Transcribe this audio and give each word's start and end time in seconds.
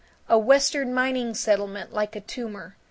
A 0.27 0.35
Western 0.39 0.95
mining 0.95 1.35
settlement 1.35 1.93
like 1.93 2.15
a 2.15 2.21
tumor. 2.21 2.75